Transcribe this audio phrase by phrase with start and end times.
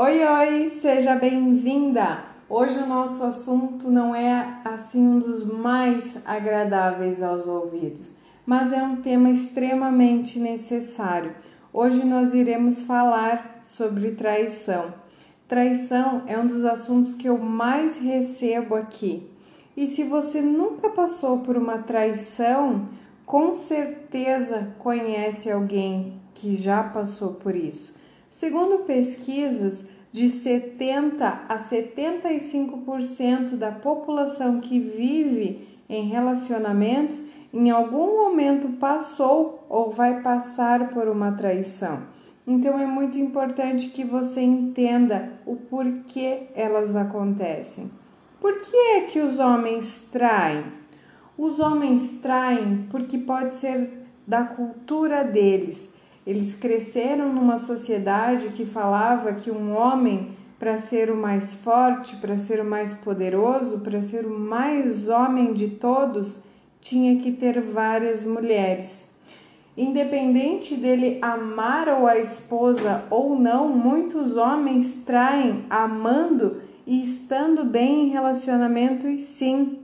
[0.00, 2.22] Oi, oi, seja bem-vinda!
[2.48, 8.14] Hoje o nosso assunto não é assim um dos mais agradáveis aos ouvidos,
[8.46, 11.34] mas é um tema extremamente necessário.
[11.72, 14.94] Hoje nós iremos falar sobre traição.
[15.48, 19.28] Traição é um dos assuntos que eu mais recebo aqui.
[19.76, 22.88] E se você nunca passou por uma traição,
[23.26, 27.98] com certeza conhece alguém que já passou por isso.
[28.30, 37.22] Segundo pesquisas, de 70 a 75% da população que vive em relacionamentos
[37.52, 42.02] em algum momento passou ou vai passar por uma traição.
[42.46, 47.90] Então é muito importante que você entenda o porquê elas acontecem.
[48.40, 50.64] Por que é que os homens traem?
[51.36, 55.90] Os homens traem porque pode ser da cultura deles
[56.28, 62.36] eles cresceram numa sociedade que falava que um homem, para ser o mais forte, para
[62.36, 66.40] ser o mais poderoso, para ser o mais homem de todos,
[66.82, 69.10] tinha que ter várias mulheres.
[69.74, 78.04] Independente dele amar ou a esposa ou não, muitos homens traem amando e estando bem
[78.04, 79.78] em relacionamento e sim.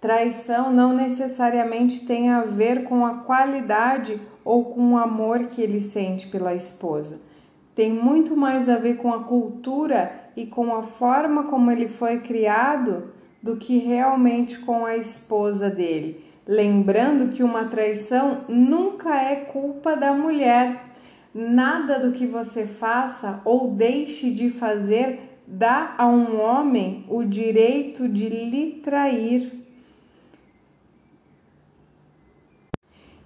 [0.00, 5.80] Traição não necessariamente tem a ver com a qualidade ou com o amor que ele
[5.80, 7.20] sente pela esposa.
[7.74, 12.20] Tem muito mais a ver com a cultura e com a forma como ele foi
[12.20, 16.24] criado do que realmente com a esposa dele.
[16.46, 20.92] Lembrando que uma traição nunca é culpa da mulher.
[21.34, 28.08] Nada do que você faça ou deixe de fazer dá a um homem o direito
[28.08, 29.63] de lhe trair.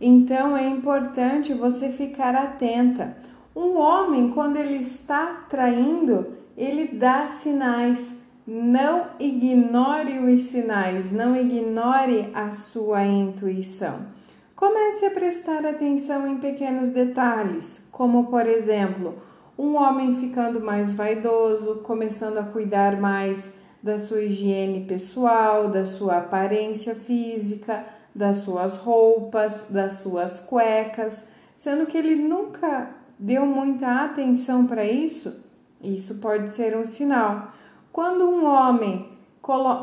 [0.00, 3.16] Então é importante você ficar atenta.
[3.54, 8.16] Um homem, quando ele está traindo, ele dá sinais.
[8.46, 14.06] Não ignore os sinais, não ignore a sua intuição.
[14.54, 19.16] Comece a prestar atenção em pequenos detalhes, como por exemplo,
[19.58, 26.18] um homem ficando mais vaidoso, começando a cuidar mais da sua higiene pessoal, da sua
[26.18, 31.26] aparência física das suas roupas, das suas cuecas,
[31.56, 35.44] sendo que ele nunca deu muita atenção para isso,
[35.82, 37.48] isso pode ser um sinal.
[37.92, 39.08] Quando um homem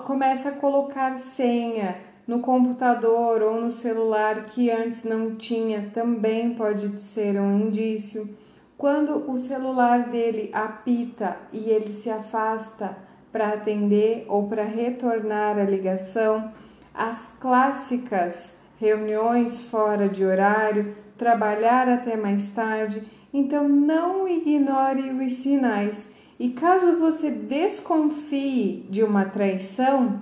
[0.03, 1.97] começa a colocar senha
[2.27, 8.29] no computador ou no celular que antes não tinha, também pode ser um indício.
[8.77, 12.97] Quando o celular dele apita e ele se afasta
[13.31, 16.51] para atender ou para retornar a ligação,
[16.95, 23.03] as clássicas reuniões fora de horário, trabalhar até mais tarde.
[23.33, 26.09] Então não ignore os sinais.
[26.39, 30.21] E caso você desconfie de uma traição,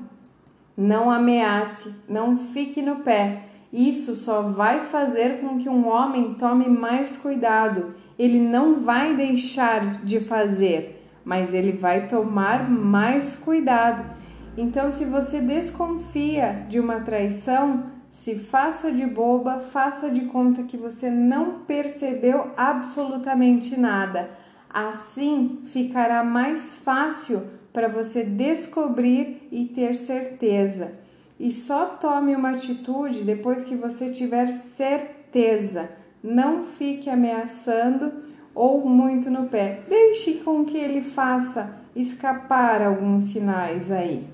[0.78, 3.46] não ameace, não fique no pé.
[3.72, 7.96] Isso só vai fazer com que um homem tome mais cuidado.
[8.18, 14.04] Ele não vai deixar de fazer, mas ele vai tomar mais cuidado.
[14.56, 20.78] Então, se você desconfia de uma traição, se faça de boba, faça de conta que
[20.78, 24.30] você não percebeu absolutamente nada.
[24.70, 27.42] Assim ficará mais fácil
[27.74, 30.94] para você descobrir e ter certeza.
[31.40, 35.90] E só tome uma atitude depois que você tiver certeza.
[36.24, 38.14] Não fique ameaçando
[38.54, 39.82] ou muito no pé.
[39.90, 44.28] Deixe com que ele faça escapar alguns sinais aí.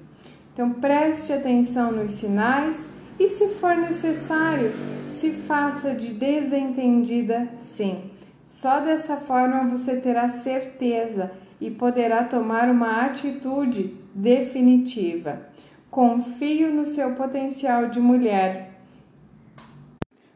[0.60, 4.74] Então preste atenção nos sinais e, se for necessário,
[5.08, 8.12] se faça de desentendida sim.
[8.46, 11.32] Só dessa forma você terá certeza
[11.62, 15.48] e poderá tomar uma atitude definitiva.
[15.90, 18.82] Confio no seu potencial de mulher.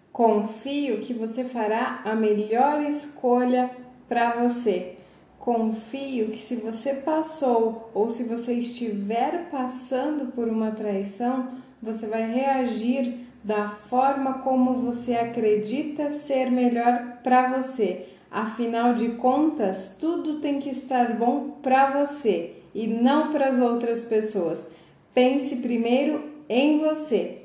[0.10, 3.70] Confio que você fará a melhor escolha
[4.08, 5.03] para você
[5.44, 11.50] Confio que se você passou ou se você estiver passando por uma traição,
[11.82, 18.06] você vai reagir da forma como você acredita ser melhor para você.
[18.32, 24.06] Afinal de contas, tudo tem que estar bom para você e não para as outras
[24.06, 24.72] pessoas.
[25.14, 27.42] Pense primeiro em você.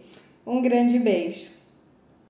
[0.47, 1.58] Um grande beijo.